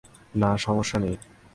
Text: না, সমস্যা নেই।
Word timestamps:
না, 0.35 0.51
সমস্যা 0.57 0.97
নেই। 0.99 1.15